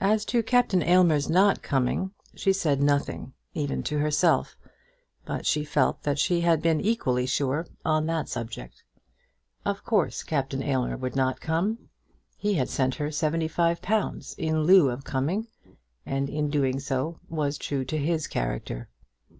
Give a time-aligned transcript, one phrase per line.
[0.00, 4.56] As to Captain Aylmer's not coming she said nothing, even to herself;
[5.24, 8.82] but she felt that she had been equally sure on that subject.
[9.64, 11.78] Of course, Captain Aylmer would not come!
[12.36, 15.46] He had sent her seventy five pounds in lieu of coming,
[16.04, 18.88] and in doing so was true to his character.